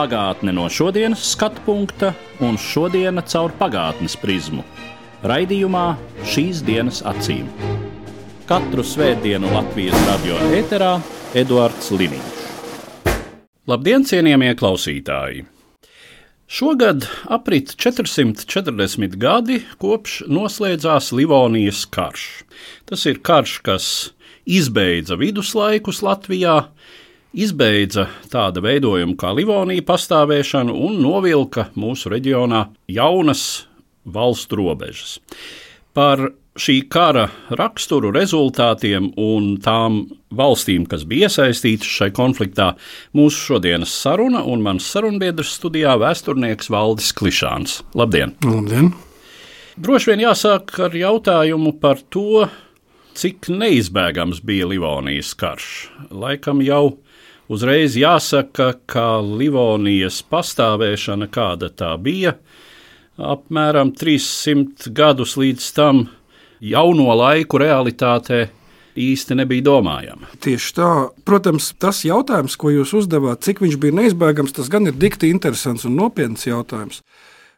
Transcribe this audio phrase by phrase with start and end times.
[0.00, 4.62] Pagātne no šodienas skatu punkta un šodienas caur pagātnes prizmu.
[5.28, 5.82] Raidījumā
[6.24, 7.50] šīs dienas acīm.
[8.48, 10.94] Katru svētdienu Latvijas radio eterā
[11.36, 12.40] Eduards Liniņš.
[13.68, 15.44] Labdien, cienījamie klausītāji!
[16.48, 22.24] Šogad aprit 440 gadi kopš noslēdzās Livonijas karš.
[22.88, 23.92] Tas ir karš, kas
[24.48, 26.70] izbeidza viduslaikus Latvijā,
[27.36, 33.66] izbeidza tāda veidojuma kā Livonija pastāvēšanu un novilka mūsu reģionā jaunas
[34.04, 35.18] valstu robežas.
[35.94, 40.02] Par šī kara raksturu, rezultātiem un tām
[40.34, 42.72] valstīm, kas bija iesaistītas šai konfliktā,
[43.16, 47.82] mūsu šodienas saruna un mans sarunbiedrs studijā- vēsturnieks Valdis Klišāns.
[47.94, 48.34] Labdien!
[48.44, 48.92] Labdien!
[49.80, 52.48] Droši vien jāsāk ar jautājumu par to,
[53.14, 55.88] cik neizbēgams bija Livonijas karš.
[56.10, 56.98] Laikam jau
[57.50, 62.36] uzreiz jāsaka, ka Livonijas pastāvēšana, kāda tā bija,
[63.18, 66.06] apmēram 300 gadus līdz tam
[66.60, 68.46] jauno laiku realitātē
[69.00, 70.30] īsti nebija domājama.
[70.42, 70.92] Tieši tā.
[71.26, 75.86] Protams, tas jautājums, ko jūs uzdevāt, cik viņš bija neizbēgams, tas gan ir dikti interesants
[75.88, 77.02] un nopietns jautājums.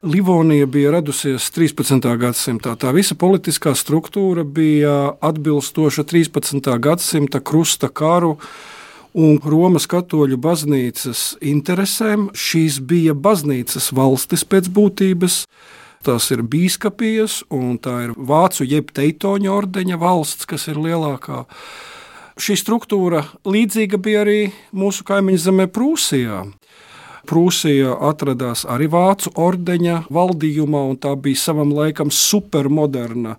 [0.02, 2.02] Livonija bija radusies 13.
[2.18, 2.74] gadsimtā.
[2.74, 6.72] Tā visa politiskā struktūra bija atbilstoša 13.
[6.82, 8.34] gadsimta krusta karu
[9.14, 12.30] un Romas katoļu baznīcas interesēm.
[12.34, 15.44] Šīs bija baznīcas valstis pēc būtības.
[16.02, 21.44] Tās ir biskupijas, un tā ir vācu jeb teitoņa ordeņa valsts, kas ir lielākā.
[22.42, 24.40] Šī struktūra līdzīga bija arī
[24.74, 26.42] mūsu kaimiņu zemē Prūsijā.
[27.28, 33.36] Prūsija atradās arī vācu ordeņa valdījumā, un tā bija savam laikam supermoderna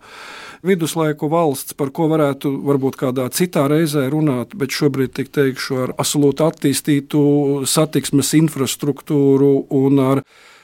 [0.63, 5.93] viduslaiku valsts, par ko varētu varbūt kādā citā reizē runāt, bet šobrīd tik teikšu ar
[5.99, 7.21] absolūti attīstītu
[7.69, 10.23] satiksmes infrastruktūru un ar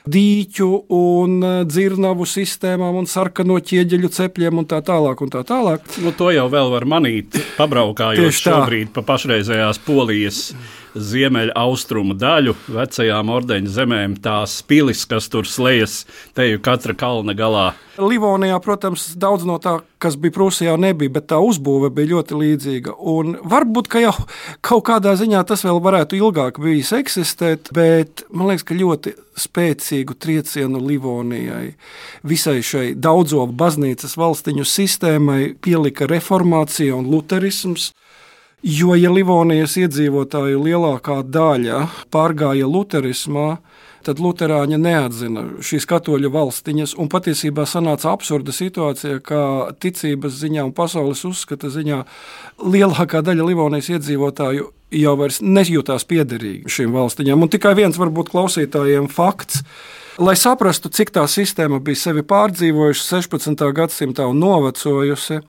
[0.09, 5.21] dīķu un dzirnavu sistēmām un sarkano ķieģeļu cepļiem un tā tālāk.
[5.21, 5.85] Un tā tālāk.
[6.01, 10.47] Nu, to jau vēl var manīt, pabraukājot šobrīd pa pašreizējās polijas
[10.95, 16.05] ziemeļaustrumu daļu, vecajām ordeņa zemēm, tās pilis, kas tur slēdzas,
[16.37, 17.67] te jau katra kalna galā.
[17.99, 22.95] Livonijā, protams, daudz no tā, kas bija Prūsijā, nebija, bet tā uzbūve bija ļoti līdzīga.
[23.11, 24.13] Un varbūt, ka jau
[24.65, 30.15] kaut kādā ziņā tas vēl varētu ilgāk bijis eksistēt, bet man liekas, ka ļoti spēcīgu
[30.19, 31.73] triecienu Livonijai,
[32.27, 37.91] visai šai daudzo baznīcas valstiņu sistēmai pielika reformācija un luterisms.
[38.59, 43.53] Jo, ja Livonijas iedzīvotāju lielākā daļa pārgāja luterismā,
[44.03, 46.95] tad Lutāņi neatzina šīs katoļu valstiņas.
[47.11, 49.41] Patiesībā sanāca absurda situācija, ka
[49.79, 52.01] ticības ziņā un pasaules uzskata ziņā
[52.59, 54.67] lielākā daļa Livonijas iedzīvotāju
[54.99, 57.39] jau nejūtās piederīgi šīm valstiņām.
[57.39, 59.63] Un tikai viens varbūt klausītājiem fakts.
[60.19, 63.63] Lai saprastu, cik tā sistēma bija sevi pārdzīvojusi 16.
[63.71, 65.39] gadsimtā un novecojusi,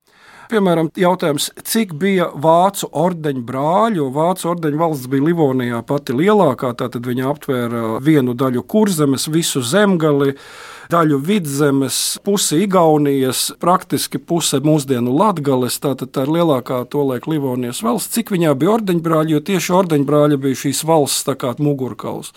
[0.50, 4.08] Piemēram, jautājums, cik bija vācu ordeņu brāļu?
[4.10, 10.34] Vācu ordeņu valsts bija Livonijā pati lielākā, tātad viņa aptvēra vienu daļu kurzemes, visu zemgali,
[10.90, 15.78] daļu vidzemes, pusi Igaunijas, praktiski puse mūsdienu Latgales.
[15.82, 18.12] Tātad tā ir lielākā tolaik Livonijas valsts.
[18.16, 21.30] Cik viņā bija ordeņbrāļi, jo tieši ordeņbrāļi bija šīs valsts
[21.60, 22.32] mugurkauls.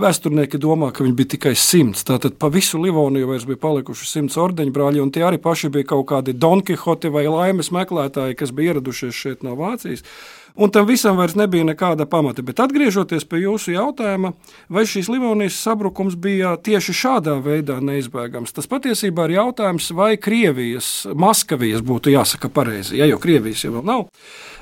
[0.00, 2.04] Vēsturnieki domā, ka viņi bija tikai simts.
[2.08, 6.08] Tātad pa visu Livoniju vairs bija palikuši simts ordeņbrāļi, un tie arī paši bija kaut
[6.10, 10.06] kādi Don Quixote vai laimes meklētāji, kas bija ieradušies šeit no Vācijas.
[10.54, 12.42] Un tam visam vairs nebija nekāda pamata.
[12.46, 14.32] Bet atgriežoties pie jūsu jautājuma,
[14.72, 21.08] vai šīs Livonijas sabrukums bija tieši šādā veidā neizbēgams, tas patiesībā ir jautājums, vai Krievijas,
[21.14, 24.08] Maskavijas būtu jāsaka pareizi, ja jau Krievijas jau nav.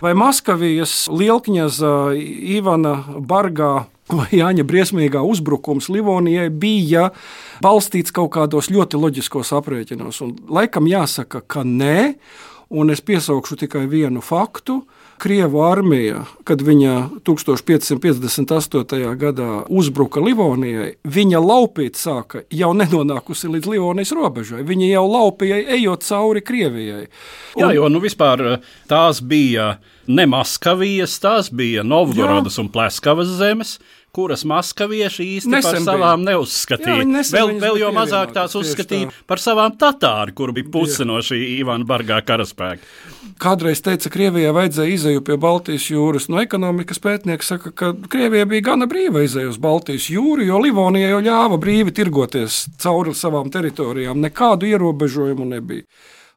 [0.05, 1.94] Vai Maskavijas lielkņaza
[2.58, 7.11] Ivana Bargā Jāņa briesmīgā uzbrukums Livonijai bija
[7.64, 10.23] balstīts kaut kādos ļoti loģiskos aprēķinos.
[10.25, 12.14] Un laikam jāsaka, ka nē,
[12.73, 14.81] un es piesaukšu tikai vienu faktu.
[15.19, 16.94] Krievu armija, kad viņa
[17.26, 19.15] 1558.
[19.19, 24.62] gadā uzbruka Livonijai, viņa laupīt sāka jau nenonākusi līdz Livonijas robežai.
[24.69, 27.05] Viņa jau laupīja, ejot cauri Krievijai.
[27.56, 27.65] Un...
[27.65, 28.61] Jā, jo nu, vispār
[28.91, 29.76] tās bija
[30.09, 33.76] ne Maskavijas, tās bija Novgorodas un Pleskavas zemes,
[34.19, 35.85] kuras maskavieši īsti Nesen par bija.
[35.87, 36.97] savām Jā, neuzskatīja.
[37.03, 39.23] viņi nesen vēl, vēl bija mazāk tās uzskatīja tā.
[39.31, 42.82] par savām tatāri, kur bija puse no šī Ivana Bargā karaspēka.
[43.38, 46.26] Kādreiz teica, Krievijai vajadzēja izēju pie Baltijas jūras.
[46.32, 51.12] No ekonomikas pētnieks saka, ka Krievija bija gana brīva izēja uz Baltijas jūru, jo Livonija
[51.12, 54.19] jau ļāva brīvi tirgoties cauri savām teritorijām.
[54.26, 55.87] Nekādu ierobežojumu nebija.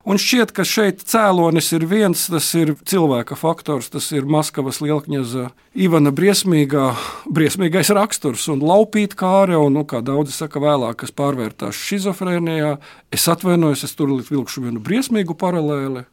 [0.01, 5.51] Un šķiet, ka šeit cēlonis ir viens, tas ir cilvēka faktors, tas ir Maskavas lielkņaza
[5.77, 6.87] Ivana briesmīgā,
[7.29, 12.73] briesmīgais raksturs un laupīt kāre, un, nu, kā daudzi saka, vēlāk, kas pārvērtās šizofrēnijā.
[13.13, 16.07] Es atvainojos, es tur vilkšu vienu briesmīgu paralēli.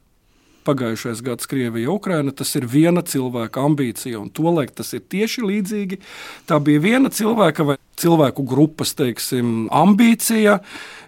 [0.69, 6.03] Pagājušais gads Krievija, Ukraina, tas ir viena cilvēka ambīcija, un tolaik tas ir tieši līdzīgi.
[6.45, 10.59] Tā bija viena cilvēka vai cilvēku grupas, teiksim, ambīcija,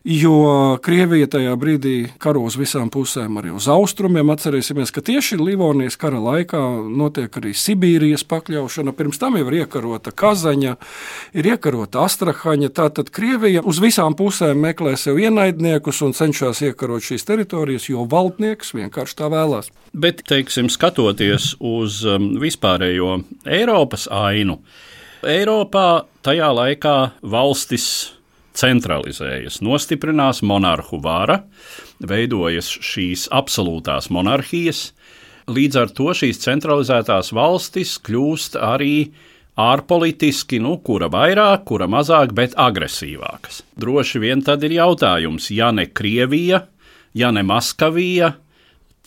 [0.07, 0.35] jo
[0.83, 4.33] Krievija tajā brīdī karo uz visām pusēm, arī uz austrumiem.
[4.33, 8.95] Atcerēsimies, ka tieši Livonijas kara laikā notiek arī Sibīrijas pakļaušana.
[8.97, 10.77] Pirms tam jau ir iekarota Kazaņa,
[11.37, 12.73] ir iekarota Astrahaņa.
[12.81, 18.75] Tātad Krievija uz visām pusēm meklē sev ienaidniekus un cenšas iekarot šīs teritorijas, jo valdnieks
[18.77, 19.71] vienkārši tā vēlās.
[19.93, 24.61] Bet, teiksim, skatoties uz um, vispārējo Eiropas ainu,
[25.21, 26.95] Eiropā tajā laikā
[27.29, 27.85] valstis
[28.57, 31.43] centralizējas, nostiprinās monarhu vara,
[32.01, 34.95] veidojas šīs absolūtās monarhijas.
[35.51, 39.11] Līdz ar to šīs centralizētās valstis kļūst arī
[39.61, 43.61] ārpolitiski, nu, kura vairāk, kura mazāk, bet agresīvākas.
[43.77, 46.65] Droši vien tad ir jautājums, ja ne Krievija,
[47.13, 48.39] ja ne Maskavija,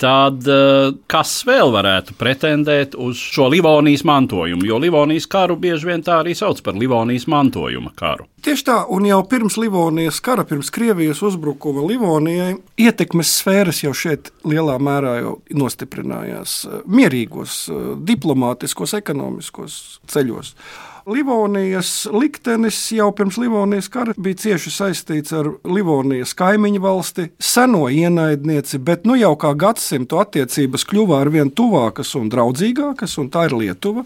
[0.04, 4.66] tad eh, kas vēl varētu pretendēt uz šo Livonijas mantojumu?
[4.68, 8.28] Jo Livonijas karu bieži vien tā arī sauc par Livonijas mantojuma karu.
[8.44, 14.34] Tieši tā, un jau pirms Livonijas kara, pirms Krievijas uzbrukuma Livonijai, ietekmes sfēras jau šeit
[14.44, 15.20] lielā mērā
[15.56, 19.80] nostiprinājās eh, mierīgos, eh, diplomātiskos, ekonomiskos
[20.12, 20.58] ceļos.
[21.06, 28.80] Livonijas liktenis jau pirms Livonijas kara bija cieši saistīts ar Livonijas kaimiņu valsti, seno ienaidnieci,
[28.80, 33.58] bet nu jau kā gadsimtu attiecības kļuva ar vien tuvākas un draudzīgākas, un tā ir
[33.60, 34.06] Lietuva.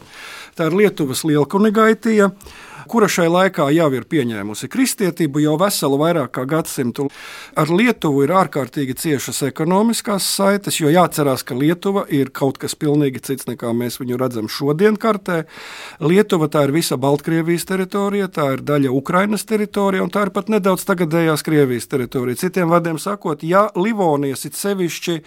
[0.58, 2.32] Tā ir Lietuvas lielkunigaitija
[2.90, 7.08] kura šai laikā jau ir pieņēmusi kristietību jau veselu vairāk kā gadsimtu.
[7.58, 13.24] Ar Lietuvu ir ārkārtīgi ciešas ekonomiskās saites, jo jāatcerās, ka Lietuva ir kaut kas pilnīgi
[13.30, 15.44] cits nekā mēs viņu redzam šodien kartē.
[16.04, 20.52] Lietuva tā ir visa Baltkrievijas teritorija, tā ir daļa Ukrainas teritorija un tā ir pat
[20.54, 22.42] nedaudz tagadējās Krievijas teritorija.
[22.48, 25.22] Citiem vārdiem sakot, ja Livonijas ir sevišķi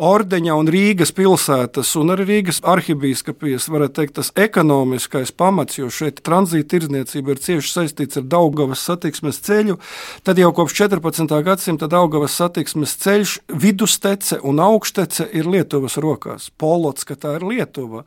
[0.00, 6.22] Ordeņa un Rīgas pilsētas, un arī Rīgas arhibīskapijas, varētu teikt, tas ekonomiskais pamats, jo šeit
[6.24, 9.78] tranzīta tirdzniecība ir cieši saistīts ar Daugavas satiksmes ceļu,
[10.22, 11.34] tad jau kopš 14.
[11.44, 16.50] gadsimta Daugavas satiksmes ceļš vidustece un augštece ir Lietuvas rokās.
[16.56, 18.04] Polots, ka tā ir Lietuva.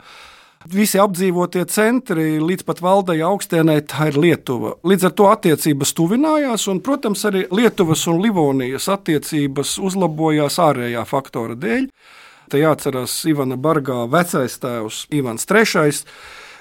[0.67, 4.75] Visi apdzīvotie centri līdz pat valdai augstienai, tā ir Lietuva.
[4.83, 11.55] Līdz ar to attiecības tuvinājās, un, protams, arī Lietuvas un Livonijas attiecības uzlabojās ārējā faktora
[11.55, 11.91] dēļ.
[12.47, 16.03] Te jāatcerās Ivana Bargā vecais tēvs Ivans III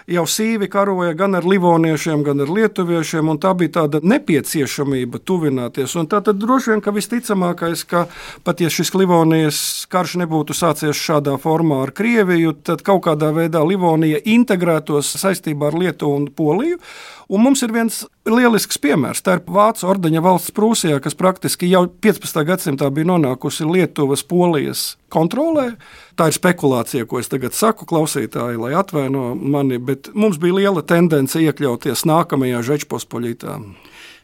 [0.07, 5.97] jau sīvi karoja gan ar livoniešiem, gan ar lietuviešiem, un tā bija tāda nepieciešamība tuvināties.
[5.99, 8.07] Un tā tad droši vien, ka visticamākais, ka
[8.47, 9.59] pat ja šis Livonijas
[9.91, 15.79] karš nebūtu sācies šādā formā ar Krieviju, tad kaut kādā veidā Livonija integrētos saistībā ar
[15.83, 16.81] Lietuvu un Poliju.
[17.27, 19.25] Un mums ir viens lielisks piemērs.
[19.27, 22.45] Tā ir Vācu ordeņa valsts Prūsijā, kas praktiski jau 15.
[22.47, 25.73] gadsimtā bija nonākusi Lietuvas, Polijas kontrolē.
[26.15, 30.87] Tā ir spekulācija, ko es tagad saku klausītāji, lai atvaino mani, bet mums bija liela
[30.87, 33.59] tendence iekļauties nākamajā Žečpospoļītā.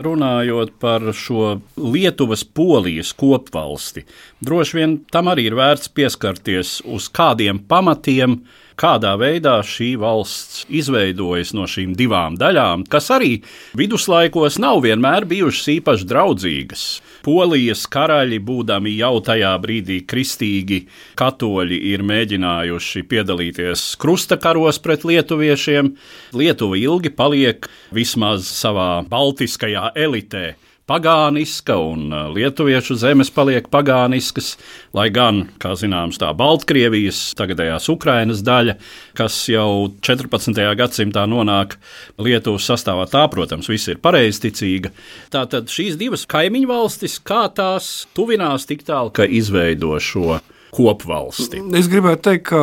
[0.02, 4.06] Runājot par šo Lietuvas polijas kopvalsti,
[4.46, 8.40] droši vien tam arī ir vērts pieskarties uz kādiem pamatiem,
[8.82, 13.36] kādā veidā šī valsts izveidojas no šīm divām daļām, kas arī
[13.78, 16.86] viduslaikos nav vienmēr bijušas īpaši draudzīgas.
[17.22, 20.80] Polijas karaļi, būdami jau tajā brīdī kristīgi
[21.20, 25.94] katoļi, ir mēģinājuši piedalīties krustakaros pret lietuviešiem.
[26.34, 30.52] Lietuva ilgi paliek vismaz savā baltiskajā elitē
[30.90, 34.56] pagāniska, un lietuviešu zemes paliek pagāniskas,
[34.96, 38.76] lai gan, kā zināms, tā Baltkrievijas, tagadējās Ukrainas daļa,
[39.18, 40.62] kas jau 14.
[40.78, 41.78] gadsimtā nonāk
[42.22, 44.92] Lietuvas sastāvā, tā, protams, viss ir pareizticīga.
[45.32, 50.40] Tātad šīs divas kaimiņu valstis, kā tās tuvinās tik tālu, ka izveido šo
[50.72, 51.60] kopvalsti.
[51.76, 52.60] Es gribētu teikt, ka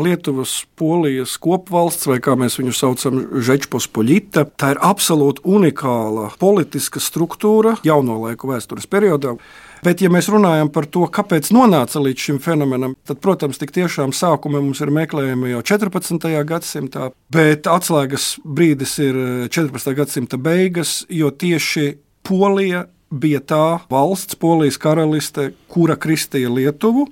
[0.00, 7.76] Lietuvas, Polijas kopvalsts, vai kā mēs viņu saucam, Žečpospoļita, tā ir absolūti unikāla politiska struktūra
[7.84, 9.36] jauno laiku vēstures periodā.
[9.84, 14.14] Bet, ja mēs runājam par to, kāpēc nonāca līdz šim fenomenam, tad, protams, tik tiešām
[14.16, 16.24] sākumi mums ir meklējami jau 14.
[16.48, 19.20] gadsimtā, bet atslēgas brīdis ir
[19.52, 19.92] 14.
[19.98, 22.86] gadsimta beigas, jo tieši Polija
[23.20, 27.08] bija tā valsts, Polijas karaliste, kura kristīja Lietuvu.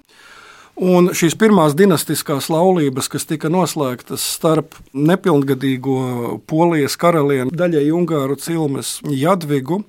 [0.82, 8.97] Un šīs pirmās dinastiskās laulības, kas tika noslēgtas starp nepilngadīgo polijas karalieni, daļai Ungāru cilmes
[9.04, 9.82] Jadvigu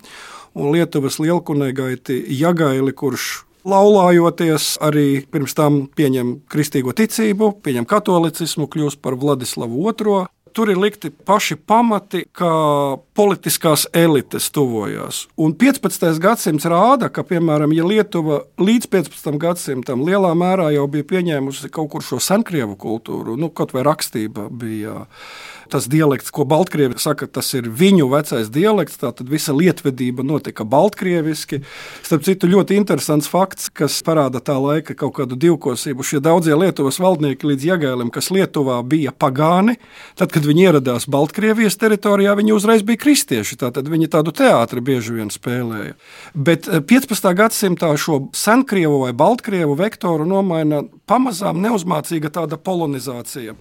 [0.53, 8.99] un Lietuvas lielkunēgaiti Jagaili, kurš laulājoties arī pirms tam pieņem kristīgo ticību, pieņem katolicismu, kļūst
[9.01, 12.51] par Vladislavu II tur ir likti paši pamati, kā
[13.17, 15.25] politiskās elites tuvojās.
[15.37, 16.05] Un 15.
[16.23, 19.37] gadsimts rāda, ka, piemēram, ja Lietuva līdz 15.
[19.41, 24.47] gadsimtam lielā mērā jau bija pieņēmusi kaut kur šo senkrievu kultūru, nu, kaut vai rakstība
[24.49, 25.03] bija
[25.73, 28.99] tas dialekts, ko Baltkrievi saka, tas ir viņu vecais dialekts.
[29.01, 31.63] Tātad visa lietvedība notika baltkrieviski.
[32.05, 36.05] Starp citu, ļoti interesants fakts, kas parāda tā laika kaut kādu divkosību.
[36.05, 39.79] Šie daudzie Lietuvas valdnieki līdz Jagēlim, kas Lietuvā bija pagāni,
[40.19, 43.57] tad, kad viņi ieradās Baltkrievijas teritorijā, viņi uzreiz bija kristieši.
[43.65, 45.97] Tātad viņi tādu teātri bieži vien spēlēja.
[46.33, 47.31] Bet 15.
[47.31, 53.55] Eh, gadsimtā šo senkrievu vai baltkrievu vektoru nomaina pamazām neuzmācīga tāda polonizācija.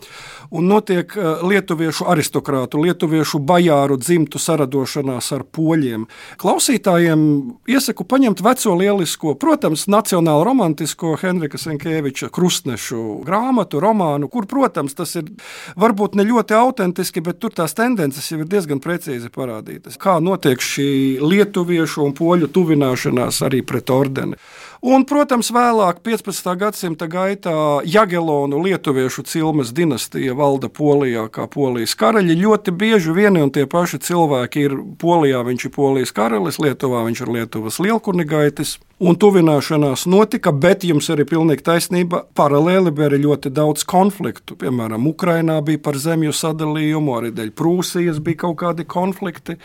[0.53, 6.07] Un notiek eh, lietuviešu lietuviešu aristokrātu, lietuviešu bajāru dzimtu saradošanās ar poļiem.
[6.39, 14.95] Klausītājiem iesaku paņemt veco lielisko, protams, nacionālu romantisko Henrika Senkēviča krustnešu grāmatu, romānu, kur, protams,
[14.95, 15.31] tas ir
[15.77, 19.99] varbūt ne ļoti autentiski, bet tur tās tendences jau ir diezgan precīzi parādītas.
[19.99, 24.39] Kā notiek šī lietuviešu un poļu tuvināšanās arī pret ordeni.
[24.83, 26.49] Un, protams, vēlāk, 15.
[26.59, 27.53] gadsimta gaitā,
[27.87, 32.35] Jagelonu lietuviešu cilmes dinastija valda Polijā kā polijas karaļi.
[32.41, 37.23] Ļoti bieži vieni un tie paši cilvēki ir Polijā, viņš ir polijas karalis, Lietuvā viņš
[37.23, 38.75] ir Lietuvas lielkunigaitis.
[38.99, 42.25] Un tuvināšanās notika, bet jums arī pilnīgi taisnība.
[42.35, 44.59] Paralēli bija arī ļoti daudz konfliktu.
[44.59, 49.61] Piemēram, Ukrainā bija par zemju sadalījumu, arī dēļ Prūsijas bija kaut kādi konflikti.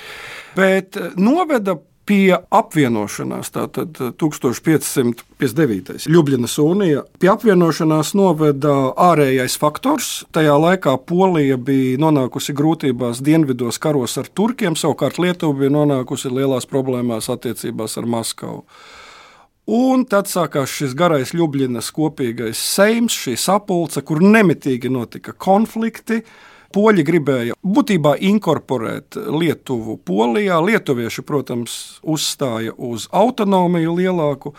[0.58, 6.08] Bet noveda pie apvienošanās, tātad 1559.
[6.10, 7.04] Ljubljanas unija.
[7.20, 8.74] Pie apvienošanās noveda
[9.10, 10.26] ārējais faktors.
[10.36, 16.66] Tajā laikā Polija bija nonākusi grūtībās dienvidos karos ar turkiem, savukārt Lietuva bija nonākusi lielās
[16.70, 18.64] problēmās attiecībās ar Maskavu.
[19.68, 26.22] Un tad sākās šis garais Ljubljanas kopīgais seims, šī sapulce, kur nemitīgi notika konflikti.
[26.76, 30.60] Poļi gribēja būtībā inkorporēt Lietuvu Polijā.
[30.64, 34.56] Lietuvieši, protams, uzstāja uz autonomiju lielāku.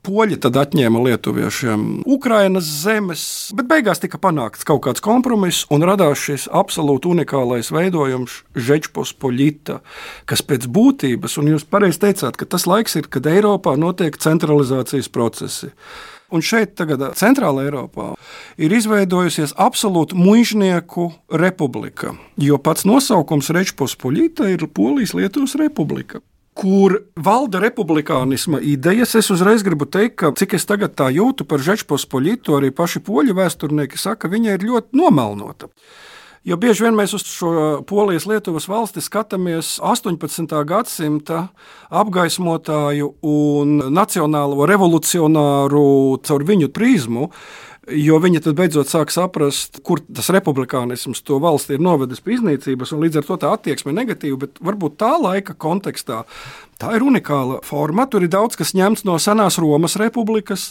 [0.00, 6.22] Poļi tad atņēma lietuviešiem Ukrainas zemes, bet beigās tika panākts kaut kāds kompromiss un radās
[6.22, 9.76] šis absolūti unikālais veidojums, Žečpospoļita,
[10.24, 15.12] kas pēc būtības, un jūs pareizi teicāt, ka tas laiks ir, kad Eiropā notiek centralizācijas
[15.12, 15.68] procesi.
[16.30, 18.08] Un šeit, tagad, Centrālajā Eiropā,
[18.60, 21.10] ir izveidojusies absolūti mužnieku
[21.42, 22.14] republika.
[22.40, 26.22] Jo pats nosaukums Rečpospoļīta ir Polijas Lietuvas republika
[26.60, 29.14] kur valda republikānisma idejas.
[29.16, 33.36] Es uzreiz gribu teikt, ka cik es tagad tā jūtu par Žečpospoļītu, arī paši poļu
[33.38, 35.70] vēsturnieki saka, viņa ir ļoti nomelnota.
[36.40, 37.50] Jo bieži vien mēs uz šo
[37.84, 40.54] Polijas-Lietuvas valsti skatāmies 18.
[40.64, 41.42] gadsimta
[41.92, 45.82] apgaismotāju un nacionālo revolucionāru
[46.24, 47.26] caur viņu prizmu.
[47.92, 52.94] Jo viņi tad beidzot sāk saprast, kur tas republikānisms to valsti ir novedis pie iznīcības,
[52.94, 54.40] un līdz ar to tā attieksme ir negatīva.
[54.46, 56.22] Bet varbūt tā laika kontekstā
[56.80, 58.06] tā ir unikāla forma.
[58.08, 60.70] Tur ir daudz kas ņemts no senās Romas republikas.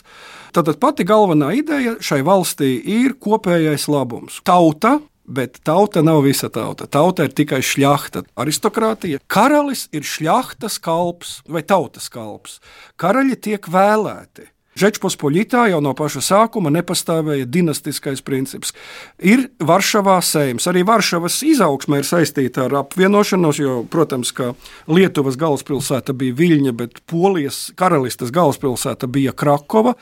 [0.56, 4.42] Tad pati galvenā ideja šai valstī ir kopējais labums.
[4.48, 4.98] Tauta
[5.30, 6.88] Bet tauta nav visa tauta.
[6.90, 9.22] Tauta ir tikai šļahta, aristokrātija.
[9.30, 12.58] Karalis ir šļahtas kalps vai tautas kalps.
[12.98, 14.50] Karaļi tiek vēlēti.
[14.80, 18.72] Žečpospoļitā jau no paša sākuma nepastāvēja dinastiskais princips.
[19.20, 20.68] Ir Varšavā sējums.
[20.72, 24.54] Arī Varšavas izaugsme ir saistīta ar apvienošanos, jo, protams, ka
[24.88, 29.98] Lietuvas galvaspilsēta bija Viļņa, bet Polijas karalistes galvaspilsēta bija Krakova.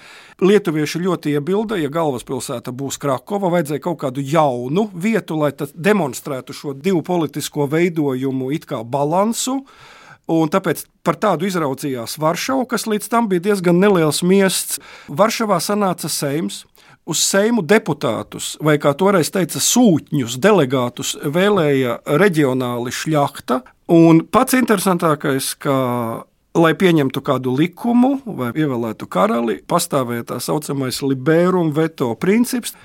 [0.46, 6.78] Lietuvieši ļoti iebilda, ja galvaspilsēta būs Krakova, vajadzēja kaut kādu jaunu vietu, lai demonstrētu šo
[6.78, 9.64] divu politisko veidojumu it kā balansu.
[10.28, 14.82] Un tāpēc par tādu izraudzījās Varšava, kas līdz tam bija diezgan neliels miests.
[15.08, 16.66] Varšavā sanāca Seims.
[17.08, 23.62] Uz Seimu deputātus, vai kā toreiz teica, sūtņus, delegātus vēlēja reģionāli šļakta.
[23.96, 25.78] Un pats interesantākais, ka
[26.58, 32.76] lai pieņemtu kādu likumu vai ievēlētu karali, pastāvēja tā saucamais liberum veto princips.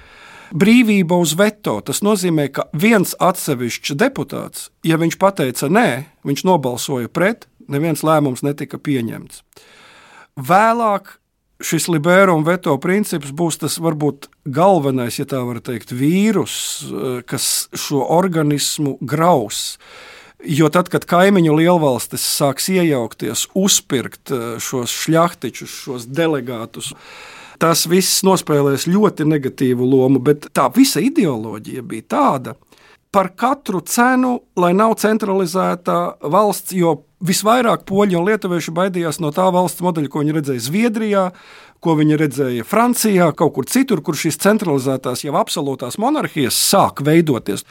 [0.52, 1.78] Brīvība uz veto.
[1.84, 5.88] Tas nozīmē, ka viens atsevišķs deputāts, ja viņš pateica nē,
[6.28, 9.42] viņš nobalsoja pret, neviens lēmums netika pieņemts.
[10.36, 11.16] Vēlāk
[11.62, 16.54] šis liberum veto princips būs tas varbūt galvenais, ja tā var teikt, vīrus,
[17.28, 19.78] kas šo organismu graus.
[20.42, 24.32] Jo tad, kad kaimiņu lielvalstis sāks iejaukties, uzpirkt
[24.62, 26.90] šos šļaktiķus, šos delegātus,
[27.62, 32.56] tas viss nospēlēs ļoti negatīvu lomu, bet tā visa ideoloģija bija tāda.
[33.12, 35.98] Par katru cenu, lai nav centralizēta
[36.32, 41.24] valsts, jo visvairāk poļi un lietuvieši baidījās no tā valsts modeļa, ko viņi redzēja Zviedrijā,
[41.82, 47.66] ko viņi redzēja Francijā, kaut kur citur, kur šīs centralizētās, jau absolūtās monarhijas sāk veidoties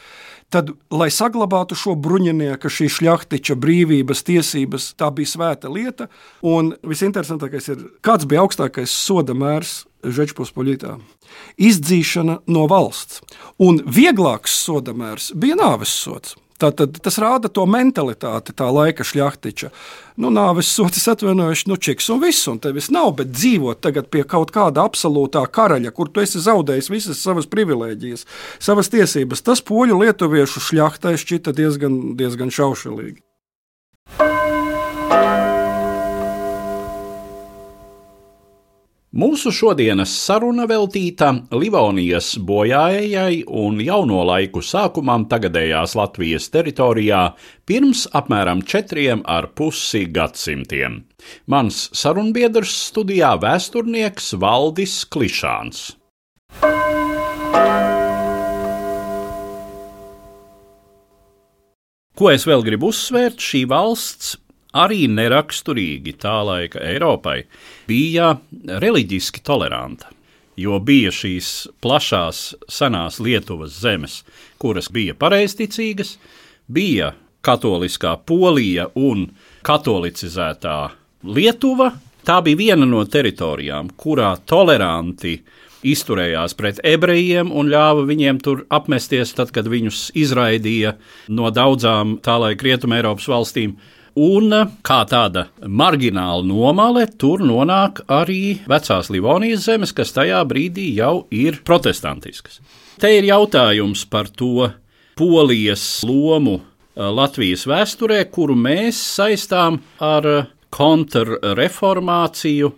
[0.52, 6.10] tad, lai saglabātu šo bruņinieku, šī šļaktiča brīvības, tiesības, tā bija svēta lieta.
[6.46, 10.96] Un visinteresantākais ir, kāds bija augstākais soda mērs Žečpospoļitā.
[11.62, 13.22] Izdzīšana no valsts.
[13.62, 16.36] Un vieglāks soda mērs bija nāves sods.
[16.62, 19.72] Tātad tas rāda to mentalitāti, tā laika šļaktiča.
[20.22, 24.22] Nu, nāves sotis atvainojuši, nu, čiks un viss, un tevis nav, bet dzīvot tagad pie
[24.28, 28.28] kaut kāda absolūtā karaļa, kur tu esi zaudējis visas savas privilēģijas,
[28.62, 29.42] savas tiesības.
[29.48, 33.22] Tas poļu lietuviešu šļaktai šķita diezgan, diezgan šaušalīgi.
[39.22, 47.20] Mūsu šodienas saruna veltīta Livonijas bojājai un jauno laiku sākumam tagadējās Latvijas teritorijā
[47.70, 51.04] pirms apmēram četriem ar pusi gadsimtiem.
[51.46, 55.84] Mans sarunbiedrs studijā vēsturnieks Valdis Klišāns.
[62.18, 64.40] Ko es vēl gribu uzsvērt, šī valsts
[64.74, 67.44] arī neraksturīgi tā laika Eiropai,
[67.88, 68.36] bija
[68.66, 70.12] reliģiski toleranta.
[70.60, 74.22] Jo bija šīs plašās, senās Lietuvas zemes,
[74.62, 76.18] kuras bija pareizticīgas,
[76.68, 79.30] bija katoliskā Polija un
[79.66, 80.78] katolicizētā
[81.24, 81.92] Lietuva.
[82.28, 85.40] Tā bija viena no teritorijām, kurā toleranti
[85.82, 90.96] izturējās pret ebrejiem un ļāva viņiem tur apmesties, tad, kad viņus izraidīja
[91.34, 93.74] no daudzām tā laika Rietumē Eiropas valstīm.
[94.20, 94.52] Un
[94.84, 101.62] kā tāda margināla nomale, tur nonāk arī vecās Livonijas zemes, kas tajā brīdī jau ir
[101.64, 102.60] protestantiskas.
[103.00, 104.68] Te ir jautājums par to
[105.16, 112.72] polijas lomu eh, Latvijas vēsturē, kuru mēs saistām ar kontrreformāciju.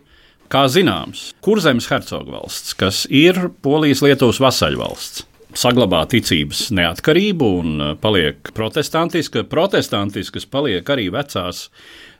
[0.53, 5.25] Kā zināms, Kurzemes hercogvalsts, kas ir Polijas-Lietuvas vasaļvalsts,
[5.57, 9.45] saglabā ticības neatkarību un uh, paliek protestantiska.
[9.49, 11.67] Protestantiskas paliek arī vecās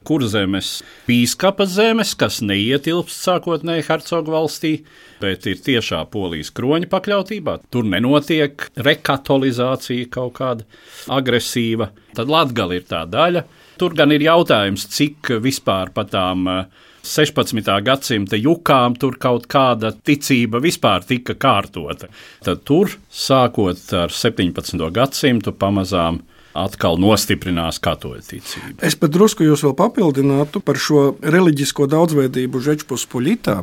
[0.04, 4.74] kurzemes pīskapa zemes, kas neietilpst sākotnēji hercogu valstī,
[5.22, 7.58] bet ir tiešā polijas kroņa pakļautībā.
[7.72, 10.68] Tur nenotiek rekatolizācija kaut kāda
[11.12, 11.92] agresīva.
[12.18, 13.46] Tad Latgala ir tā daļa.
[13.80, 17.68] Tur gan ir jautājums, cik vispār par tām uh, 16.
[17.84, 22.08] gadsimta jukām tur kaut kāda ticība vispār tika kārtota.
[22.44, 24.80] Tad tur, sākot ar 17.
[24.96, 26.22] gadsimtu, pamazām
[26.54, 28.78] atkal nostiprinās katoļu ticību.
[28.86, 33.58] Es pat drusku jūs vēl papildinātu par šo reliģisko daudzveidību Žečpospoļitā.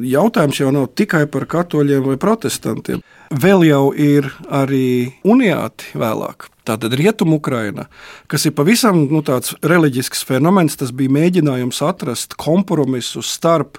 [0.00, 3.04] Jautājums jau nav tikai par katoļiem vai protestantiem.
[3.30, 6.48] Vēl jau ir arī uniāti vēlāk.
[6.64, 7.90] Tātad Rietumukraina,
[8.30, 13.76] kas ir pavisam nu, tāds reliģisks fenomens, tas bija mēģinājums atrast kompromisu starp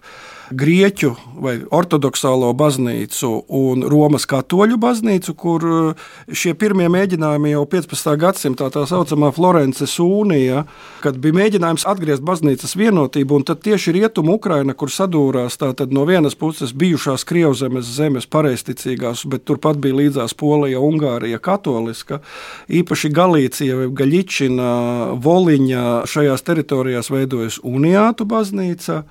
[0.51, 8.11] grieķu vai ortodoksālo baznīcu un Romas katoļu baznīcu, kur eh, šie pirmie mēģinājumi jau 15.
[8.21, 10.65] gadsimtā, tā saucamā Florences unija,
[11.03, 16.35] kad bija mēģinājums atgriezt baznīcas vienotību, un tad tieši rietumu Ukraina, kur sadūrās no vienas
[16.35, 22.21] puses bijušās Krievzemes zemes pareizticīgās, bet turpat bija līdzās Polija, Ungārija, katoliska,
[22.69, 24.71] īpaši Galīcija, Gaļičina,
[25.21, 29.03] Voliņa šajās teritorijās veidojas uniātu baznīca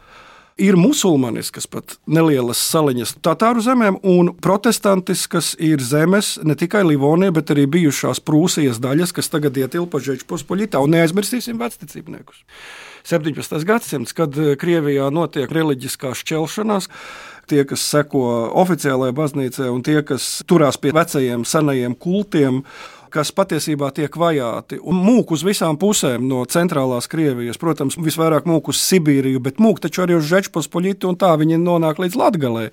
[0.60, 7.50] ir musulmaniskas, pat nelielas saliņas Tatāru zemēm, un protestantiskas ir zemes ne tikai Livonija, bet
[7.54, 12.44] arī bijušās Prūsijas daļas, kas tagad ietilpa Žečpospoļitā, un neaizmirsīsim vecticībniekus.
[13.04, 13.60] 17.
[13.68, 16.88] gadsimts, kad eh, Krievijā notiek reliģiskā šķelšanās,
[17.50, 18.24] tie, kas seko
[18.62, 22.62] oficiālajai baznīcai, un tie, kas turās pie vecajiem, senajiem kultiem,
[23.14, 27.60] kas patiesībā tiek vajāti un mūk uz visām pusēm no centrālās Krievijas.
[27.62, 32.02] Protams, visvairāk mūk uz Sibīriju, bet mūk taču arī uz Žečpospoļitu, un tā viņi nonāk
[32.02, 32.68] līdz Latgalē.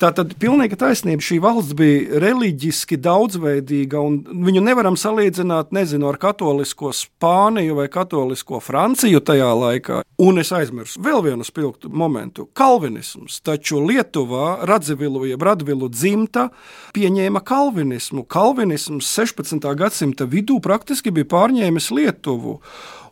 [0.00, 1.20] Tā tad pilnīga taisnība.
[1.20, 4.14] Šī valsts bija reliģiski daudzveidīga, un
[4.46, 9.98] viņu nevaram salīdzināt nezinu, ar katolisko Spāniju vai katolisko Franciju tajā laikā.
[10.24, 13.42] Un es aizmirsu vēl vienu spilgtu momentu- kalvinisms.
[13.44, 16.48] Taču Lietuvā Radzevilu jeb Radvilu dzimta
[16.94, 18.24] pieņēma kalvinismu.
[18.24, 19.74] Kalvinisms 16.
[19.74, 22.60] gadsimta vidū praktiski bija pārņēmis Lietuvu.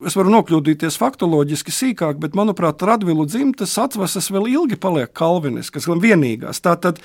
[0.06, 5.98] Es varu nokļūdīties faktoloģiski sīkāk, bet, manuprāt, Radvilu dzimtas atvases vēl ilgi paliek kalviniskas, gan
[6.02, 6.60] vienīgās.
[6.62, 7.00] Tātad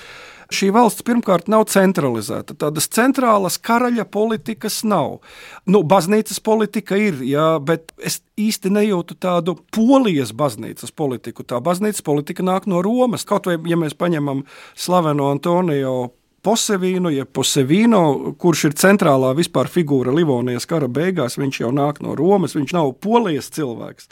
[0.54, 2.54] šī valsts pirmkārt nav centralizēta.
[2.60, 5.18] Tādas centrālas karaļa politikas nav.
[5.66, 11.42] Nu, baznīcas politika ir, jā, bet es īsti nejūtu tādu polijas baznīcas politiku.
[11.42, 13.26] Tā baznīcas politika nāk no Romas.
[13.26, 14.46] Kaut vai, ja mēs paņemam
[14.78, 16.12] slaveno Antoniju
[16.44, 22.16] Posevīnu, jeb Posevīno, kurš ir centrālā vispār figūra Livonijas kara beigās, viņš jau nāk no
[22.18, 24.10] Romas, viņš nav polijas cilvēks.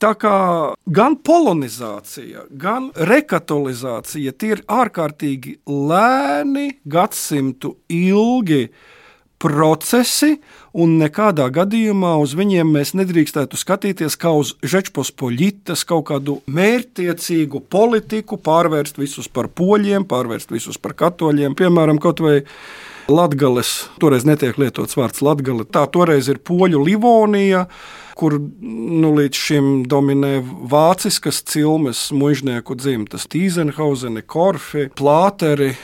[0.00, 0.36] Tā kā
[0.92, 8.66] gan polonizācija, gan rekatolizācija tie ir ārkārtīgi lēni, gadsimtu ilgi
[9.42, 10.38] procesi,
[10.76, 18.40] un nekādā gadījumā uz viņiem mēs nedrīkstētu skatīties kā uz žečpospoļitas kaut kādu mērķtiecīgu politiku,
[18.40, 22.40] pārvērst visus par poļiem, pārvērst visus par katoļiem, piemēram, kaut vai
[23.06, 27.66] Latgales, toreiz netiek lietots vārds Latgale, tā toreiz ir poļu Livonija,
[28.18, 30.40] kur nu, līdz šim dominē
[30.72, 35.74] vāciskas cilmes, mužnieku dzimtas, Tīzenhauzeni, Korfi, Plāteri,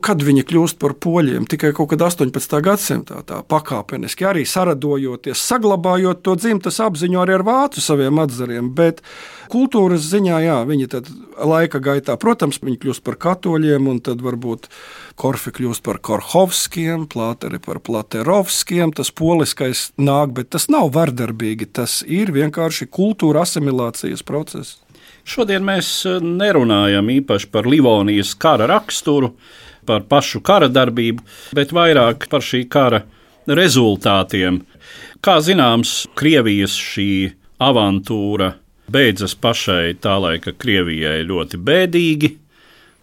[0.00, 1.44] Kad viņi kļūst par poļiem?
[1.50, 2.56] Tikai kaut kad 18.
[2.64, 8.72] gadsimtā, tā pakāpeniski arī saradojoties, saglabājot to dzimtas apziņu arī ar vācu saviem atzariem.
[8.76, 9.02] Bet
[9.52, 14.70] kultūras ziņā, jā, viņi tad laika gaitā, protams, viņi kļūst par katoļiem, un tad varbūt
[15.20, 18.94] Korfi kļūst par Korhovskiem, Plāteri par Platerovskiem.
[18.96, 21.68] Tas poliskais nāk, bet tas nav vardarbīgi.
[21.76, 24.78] Tas ir vienkārši kultūra asimilācijas process.
[25.28, 25.90] Šodien mēs
[26.24, 29.34] nerunājam īpaši par Livonijas kara raksturu
[29.86, 31.24] par pašu kara darbību,
[31.56, 33.04] bet vairāk par šī kara
[33.48, 34.62] rezultātiem.
[35.24, 37.10] Kā zināms, Krievijas šī
[37.60, 38.54] avantūra
[38.90, 42.30] beidzas pašai tā laika Krievijai ļoti bēdīgi.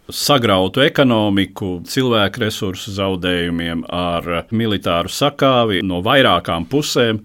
[0.08, 7.20] Sagrautu ekonomiku, cilvēku resursu zaudējumiem, ar militāru sakāvi no vairākām pusēm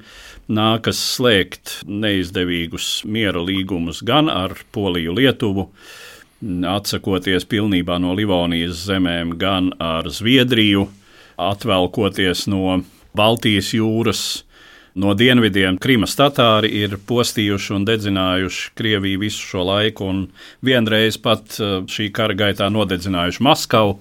[0.51, 5.69] nākas slēgt neizdevīgus miera līgumus gan ar Poliju, Lietuvu,
[6.67, 10.87] atsakoties pilnībā no Livonijas zemēm, gan ar Zviedriju,
[11.39, 12.81] atvelkoties no
[13.15, 14.23] Baltijas jūras.
[14.93, 20.19] No dienvidiem Krimas tatāri ir postījuši un dedzinājuši Krieviju visu šo laiku, un
[20.61, 23.97] vienreiz pat eh, šī kara gaitā nodedzinājuši Maskavu.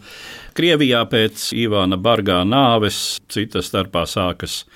[0.52, 4.66] Krievijā pēc Ivāna Bargā nāves cita starpā sākas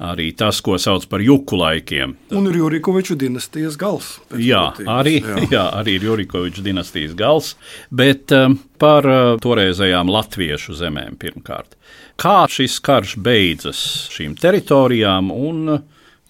[0.00, 2.14] arī tas, ko sauc par juku laikiem.
[2.36, 4.14] Un ir Jurikoviču dinastijas gals.
[4.50, 5.44] Jā, arī, jā.
[5.52, 7.52] jā, arī ir Jurikoviču dinastijas gals,
[7.92, 11.76] bet um, par uh, toreizējām latviešu zemēm pirmkārt.
[12.20, 13.80] Kā šis karš beidzas
[14.12, 15.78] šīm teritorijām, un,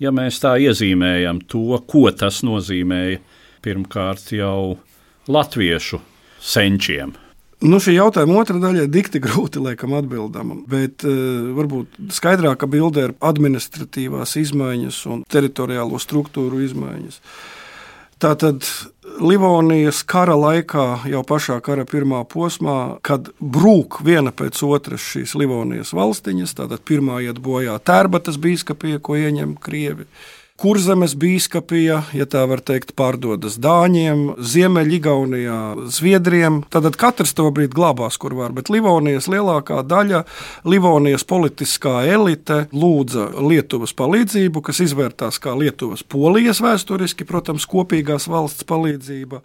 [0.03, 3.19] ja mēs tā iezīmējam to, ko tas nozīmēja
[3.65, 4.79] pirmkārt jau
[5.31, 6.01] latviešu
[6.41, 7.15] senčiem.
[7.61, 13.09] Nu, šī jautājuma otrā daļa ir dikti grūti laikam atbildama, bet uh, varbūt skaidrāka bilde
[13.09, 17.21] ir administratīvās izmaiņas un teritoriālo struktūru izmaiņas.
[18.21, 18.65] Tātad
[19.21, 25.93] Livonijas kara laikā, jau pašā kara pirmā posmā, kad brūk viena pēc otras šīs Livonijas
[25.97, 30.09] valstiņas, tātad pirmā iet bojā Tērbatas bīskapija, ko ieņem Krievi.
[30.61, 36.59] Kurzemes biskupija, ja tā var teikt, pārdodas Dāņiem, Ziemeļgaunijā, Zviedriem.
[36.69, 38.53] Tad katrs to brīdi glābās, kur var.
[38.53, 40.19] Bet Livonijas lielākā daļa,
[40.69, 48.69] Livonijas politiskā elite lūdza Lietuvas palīdzību, kas izvērtās kā Lietuvas polijas vēsturiski, protams, kopīgās valsts
[48.69, 49.41] palīdzība.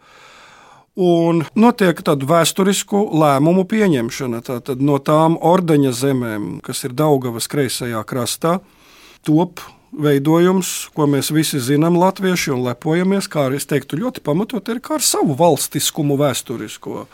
[0.99, 4.43] Un notiek tāda vēsturisku lēmumu pieņemšana.
[4.51, 8.57] Tātad no tām ordeņa zemēm, kas ir Daugavas kreisajā krastā,
[9.23, 9.63] top
[10.01, 14.81] veidojums, ko mēs visi zinām, latvieši, un lepojamies, kā arī es teiktu, ļoti pamatot ir
[14.81, 17.05] ar savu valstiskumu vēsturisko.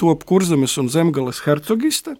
[0.00, 2.16] Top kurzemes un zemgales hercogiste.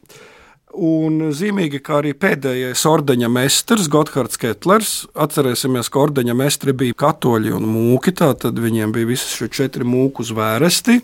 [0.75, 4.95] Un zīmīgi, kā arī pēdējais ordeņa meistars, Gotthards Ketlers.
[5.15, 8.15] Atcerēsimies, ka ordeņa meistri bija katoļi un mūki.
[8.19, 10.99] Tad viņiem bija visi šie četri mūku zvērsti,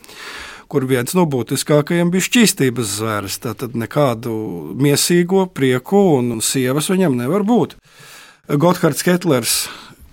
[0.71, 3.39] kur viens no būtiskākajiem bija šķīstības zvērs.
[3.47, 4.35] Tad nekādu
[4.75, 7.79] miesīgo prieku un sievas viņam nevar būt.
[8.51, 9.69] Gotthards Ketlers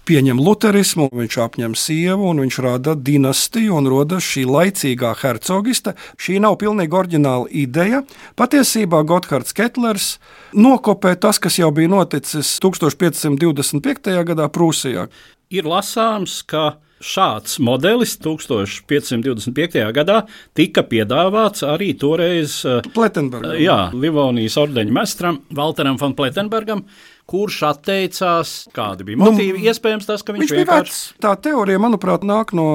[0.06, 5.96] pieņem luterismu, viņš apņem sievu un viņš rada dinastiju un rodas šī laicīgā hercogiste.
[6.22, 8.04] Šī nav pilnīgi oriģināla ideja.
[8.38, 10.12] Patiesībā Gotthards Ketlers
[10.54, 14.14] nokopē tas, kas jau bija noticis 1525.
[14.30, 15.08] gadā Prūsijā.
[15.50, 19.84] Ir lasāms, ka Šāds modelis 1525.
[19.94, 20.22] gadā
[20.58, 22.64] tika piedāvāts arī toreiz
[22.96, 23.54] Pletenbergam.
[23.62, 26.82] Jā, Livonijas ordeņa mestram Walteram von Pletenbergam,
[27.30, 29.60] kurš atteicās, kādi bija motīvi.
[29.60, 30.96] Nu, Iespējams, tas, ka viņš, viņš bija vienkārši...
[30.96, 31.04] vecs.
[31.22, 32.68] Tā teorija, manuprāt, nāk no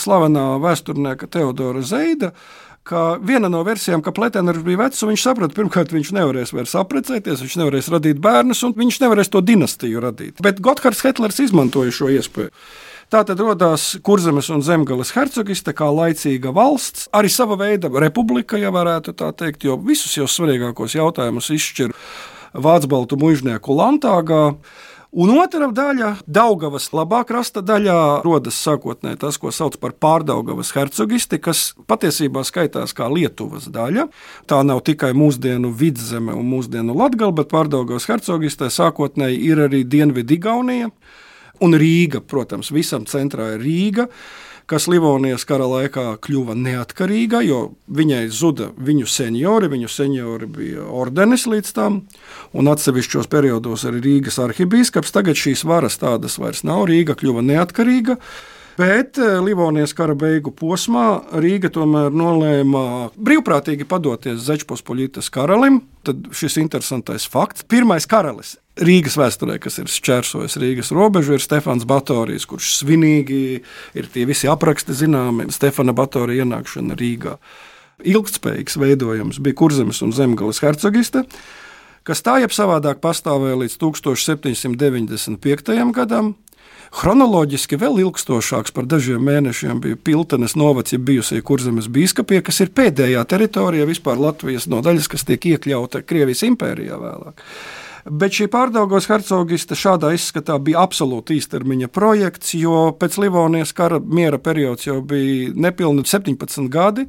[0.00, 2.34] slavenā vēsturnieka Teodora Zeida.
[2.82, 6.74] Ka viena no versijām, ka Pleteners bija vecs, un viņš saprata, pirmkārt, viņš nevarēs vairs
[6.80, 10.42] apprecēties, viņš nevarēs radīt bērnus, un viņš nevarēs to dinastiju radīt.
[10.42, 12.50] Bet Gotthards Hitlers izmantoja šo iespēju.
[13.12, 18.70] Tā tad radās Kurzemes un Zemgales hercogiste kā laicīga valsts, arī sava veida republika, ja
[18.72, 21.92] varētu tā teikt, jo visus jau svarīgākos jautājumus izšķir
[22.56, 24.46] Vācu mužnieku Lantāgā.
[25.12, 31.36] Un otra daļa, Daugavas labā krasta daļā, rodas sākotnēji tas, ko sauc par pārdaugavas hercogisti,
[31.36, 34.06] kas patiesībā skaitās kā Lietuvas daļa.
[34.48, 40.88] Tā nav tikai mūsdienu vidzeme un mūsdienu latgala, bet pārdaugavas hercogistē sākotnēji ir arī Dienvidigaunija.
[41.62, 44.08] Un Rīga, protams, visam centrā ir Rīga,
[44.66, 47.60] kas Livonijas kara laikā kļuva neatkarīga, jo
[47.92, 49.70] viņai zuda viņu seniori.
[49.72, 52.00] Viņu seniori bija ordenis līdz tam,
[52.56, 55.14] un atsevišķos periodos arī Rīgas arhibīskaps.
[55.14, 56.86] Tagad šīs varas tādas vairs nav.
[56.90, 58.18] Rīga kļuva neatkarīga.
[58.78, 61.06] Bet eh, Livonijas kara beigu posmā
[61.42, 65.82] Rīga tomēr nolēma brīvprātīgi padoties Zečpospoļītas karalim.
[66.06, 67.66] Tad šis interesantais fakts.
[67.68, 74.04] Pirmais karalis Rīgas vēsturē, kas ir šķērsojis Rīgas robežu, ir Stefans Batorijs, kurš svinīgi ir
[74.14, 75.50] tie visi apraksti zināmi.
[75.52, 77.34] Stefana Batorija ienākšana Rīgā.
[78.08, 81.20] Ilgtspējīgs veidojums bija Kurzemes un Zemgales hercogiste,
[82.08, 85.92] kas tā jeb savādāk pastāvēja līdz 1795.
[85.92, 86.32] gadam.
[86.92, 92.72] Chronoloģiski vēl ilgstošāks par dažiem mēnešiem bija Piltenes novads, ja bijusī Kurzemes biskupija, kas ir
[92.76, 97.40] pēdējā teritorija vispār Latvijas nodaļas, kas tiek iekļauta Krievijas impērijā vēlāk.
[98.02, 104.42] Bet šī pārdaugos hercogiste šādā izskatā bija absolūti īstermiņa projekts, jo pēc Livonijas kara miera
[104.42, 107.06] periods jau bija nepilni 17 gadi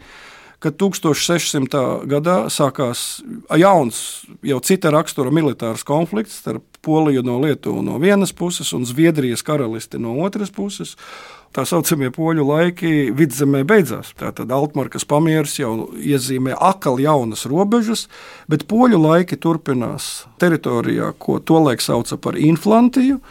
[0.63, 1.83] kad 1600.
[2.07, 3.21] gadā sākās
[3.59, 9.43] jauns, jau cita rakstura militārs konflikts starp Poliju no Lietuvas no vienas puses un Zviedrijas
[9.43, 10.97] karalisti no otras puses.
[11.53, 14.09] Tā saucamie poļu laiki vidzemē beidzās.
[14.19, 18.07] Tātad Altmarkas pamieris jau iezīmē atkal jaunas robežas,
[18.49, 23.21] bet poļu laiki turpinās teritorijā, ko tolaik sauca par Inflantiju.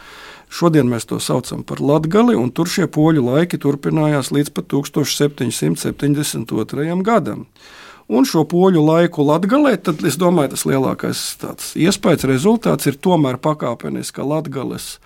[0.53, 7.01] Šodien mēs to saucam par Latviju, un tur šie poļu laiki turpinājās līdz 1772.
[7.01, 7.49] gadam.
[8.13, 11.37] Un šo poļu laiku Latvijā, tad es domāju, tas lielākais
[11.79, 14.99] iespējas rezultāts ir tomēr pakāpeniska Latvijas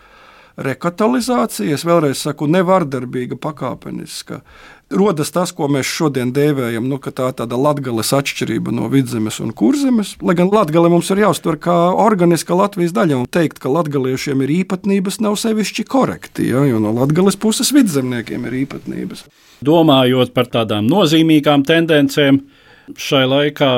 [0.58, 1.78] rekatalizācija.
[1.78, 4.42] Es vēlreiz saku, nevardarbīga, pakāpeniska.
[4.88, 9.52] Rodas tas, ko mēs šodien dēvējam, nu, tā ir tāda latgales atšķirība no vidzemes un
[9.52, 10.14] kurzemes.
[10.24, 14.54] Lai gan latgale mums ir jāuztver kā organiska Latvijas daļa, un teikt, ka latgaliešiem ir
[14.62, 19.26] īpatnības, nav sevišķi korekti, ja, jo no latgales puses vidzemniekiem ir īpatnības.
[19.68, 22.40] Domājot par tādām nozīmīgām tendencēm,
[22.96, 23.72] šai laikā,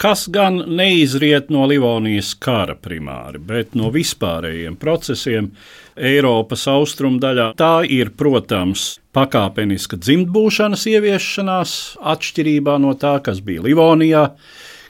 [0.00, 5.52] kas gan neizriet no Livonijas kara primāri, bet no vispārējiem procesiem
[5.94, 7.52] Eiropas austrumu daļā.
[7.58, 11.74] Tā ir, protams, pakāpeniska dzimtbūšanas ieviešanās,
[12.14, 14.28] atšķirībā no tā, kas bija Livonijā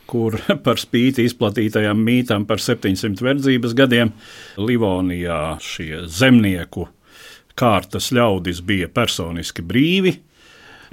[0.07, 4.13] kur par spīti izplatītajam mītam par 700 verdzības gadiem
[4.61, 6.89] Livonijā šie zemnieku
[7.59, 10.17] kārtas ļaudis bija personiski brīvi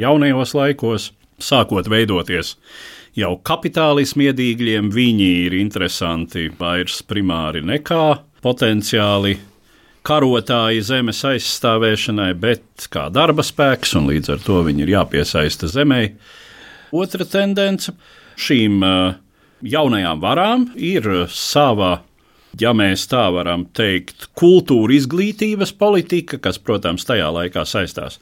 [0.01, 2.55] jaunajos laikos sākot veidoties
[3.17, 8.05] jau kapitālismu iedīgļiem, viņi ir interesanti vairs primāri nekā
[8.43, 9.37] potenciāli
[10.07, 16.01] karotāji zemes aizstāvēšanai, bet kā darba spēks, un līdz ar to viņi ir jāpiesaista zemē.
[16.91, 17.93] Otra tendence
[18.41, 18.81] šīm
[19.61, 21.99] jaunajām varām ir sava
[22.59, 28.19] ja mēs tā varam teikt, kultūra izglītības politika, kas, protams, tajā laikā saistās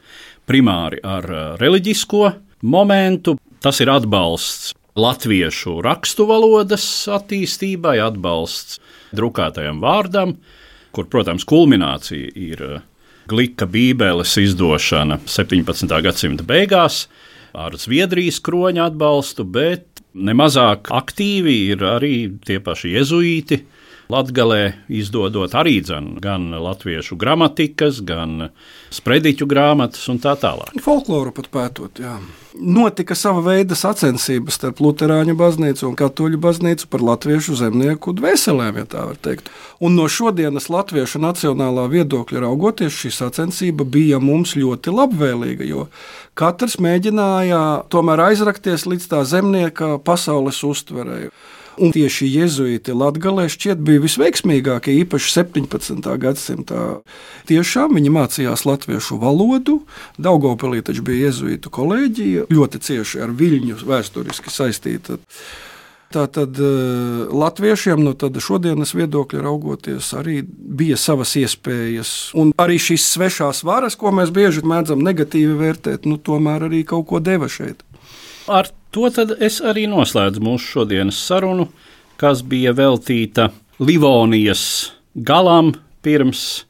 [0.50, 1.26] primāri ar
[1.62, 2.26] reliģisko
[2.70, 3.38] momentu.
[3.64, 8.80] Tas ir atbalsts latviešu rakstu valodas attīstībai, atbalsts
[9.16, 10.36] drukātajam vārdam,
[10.96, 12.80] kur, protams, kulminācija ir eh,
[13.30, 15.94] glika Bībeles izdošana 17.
[16.06, 17.08] gadsimta beigās
[17.54, 23.62] ar Zviedrijas kroņa atbalstu, bet nemazāk aktīvi ir arī tie paši jezuīti.
[24.10, 28.50] Latvijā izdodot arī dzen, gan latviešu gramatikas, gan
[28.90, 30.74] sprediķu grāmatas un tā tālāk.
[30.82, 32.18] Folkloru pat pētot, jā
[32.60, 38.88] notika sava veida sacensības starp Lutāņu baznīcu un Katoļu baznīcu par latviešu zemnieku dvēselēm, ja
[38.90, 39.50] tā var teikt.
[39.80, 45.88] Un no šodienas latviešu nacionālā viedokļa raugoties, šī sacensība bija mums ļoti labvēlīga, jo
[46.40, 51.34] katrs mēģināja tomēr aizrakties līdz tā zemnieka pasaules uztverēju.
[51.80, 56.10] Un tieši jēzuīti Latvijā šķiet bija visveiksmīgākie, īpaši 17.
[56.20, 56.84] gadsimtā.
[57.48, 59.80] Tiešām viņi mācījās latviešu valodu.
[60.20, 65.20] Daugopilī taču bija jēzuītu kolēģija, ļoti cieši ar Viļņu vēsturiski saistīta.
[66.10, 66.58] Tātad
[67.30, 72.14] latviešiem no nu, šodienas viedokļa raugoties, arī bija savas iespējas.
[72.40, 77.06] Un arī šīs svešās varas, ko mēs bieži mēdzam negatīvi vērtēt, nu, tomēr arī kaut
[77.12, 77.86] ko deva šeit.
[78.50, 81.70] Ar to es arī noslēdzu mūsu šodienas sarunu,
[82.20, 83.50] kas bija veltīta
[83.80, 85.74] Livonijas galam
[86.04, 86.66] pirms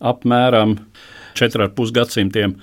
[0.00, 0.76] apmēram
[1.36, 2.56] 4,5 gadsimtiem.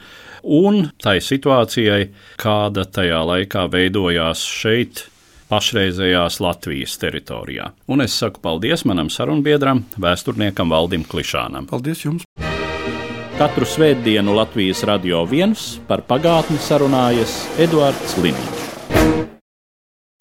[0.44, 2.10] Un tai situācijai,
[2.42, 5.06] kāda tajā laikā veidojās šeit,
[5.54, 7.70] pašreizējās Latvijas teritorijā.
[7.88, 11.70] Un es saku paldies manam sarunbiedram, vēsturniekam Valdim Klišānam.
[11.70, 12.28] Paldies jums!
[13.38, 18.63] Katru svētdienu Latvijas radio viens par pagātni sarunājas Eduards Liniņš.